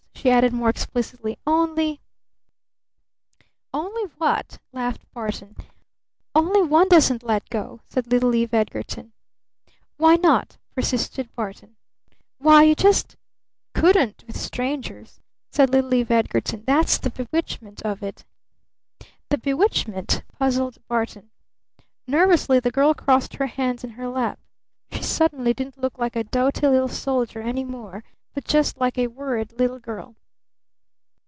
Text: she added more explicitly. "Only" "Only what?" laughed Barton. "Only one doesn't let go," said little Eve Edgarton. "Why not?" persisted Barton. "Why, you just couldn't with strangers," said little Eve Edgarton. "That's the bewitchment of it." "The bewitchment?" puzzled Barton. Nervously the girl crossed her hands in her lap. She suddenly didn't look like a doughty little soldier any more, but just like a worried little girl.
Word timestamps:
she 0.21 0.29
added 0.29 0.53
more 0.53 0.69
explicitly. 0.69 1.39
"Only" 1.47 1.99
"Only 3.73 4.03
what?" 4.19 4.59
laughed 4.71 5.01
Barton. 5.15 5.55
"Only 6.35 6.61
one 6.61 6.87
doesn't 6.89 7.23
let 7.23 7.49
go," 7.49 7.79
said 7.89 8.05
little 8.05 8.35
Eve 8.35 8.53
Edgarton. 8.53 9.13
"Why 9.97 10.17
not?" 10.17 10.57
persisted 10.75 11.33
Barton. 11.33 11.75
"Why, 12.37 12.61
you 12.61 12.75
just 12.75 13.15
couldn't 13.73 14.23
with 14.27 14.39
strangers," 14.39 15.21
said 15.49 15.71
little 15.71 15.91
Eve 15.91 16.11
Edgarton. 16.11 16.65
"That's 16.67 16.99
the 16.99 17.09
bewitchment 17.09 17.81
of 17.81 18.03
it." 18.03 18.23
"The 19.29 19.39
bewitchment?" 19.39 20.21
puzzled 20.37 20.77
Barton. 20.87 21.31
Nervously 22.05 22.59
the 22.59 22.69
girl 22.69 22.93
crossed 22.93 23.37
her 23.37 23.47
hands 23.47 23.83
in 23.83 23.89
her 23.91 24.07
lap. 24.07 24.39
She 24.91 25.01
suddenly 25.01 25.55
didn't 25.55 25.79
look 25.81 25.97
like 25.97 26.15
a 26.15 26.23
doughty 26.23 26.67
little 26.67 26.89
soldier 26.89 27.41
any 27.41 27.63
more, 27.63 28.03
but 28.33 28.45
just 28.45 28.79
like 28.79 28.97
a 28.97 29.07
worried 29.07 29.51
little 29.59 29.77
girl. 29.77 30.15